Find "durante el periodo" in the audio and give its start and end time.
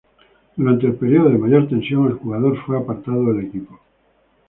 0.55-1.29